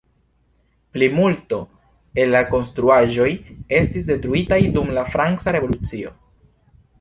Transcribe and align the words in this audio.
Plimulto 0.95 1.59
el 2.23 2.33
la 2.35 2.41
konstruaĵoj 2.53 3.27
estis 3.81 4.09
detruitaj 4.09 4.61
dum 4.79 4.91
la 5.01 5.05
franca 5.13 5.55
revolucio. 5.59 6.17